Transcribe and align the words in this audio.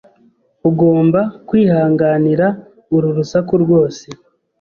Ugomba 0.69 1.19
kwihanganira 1.47 2.47
uru 2.95 3.07
rusaku 3.17 3.53
rwose. 3.63 4.05